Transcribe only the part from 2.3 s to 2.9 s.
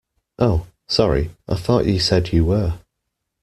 you were.